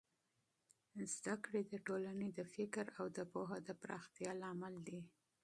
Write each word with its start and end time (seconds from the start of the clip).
تعليم 1.23 1.65
د 1.73 1.75
ټولنې 1.87 2.29
د 2.33 2.39
فکر 2.55 2.85
او 2.99 3.05
پوهه 3.33 3.57
د 3.67 3.69
پراختیا 3.81 4.31
لامل 4.41 4.75
دی. 4.87 4.99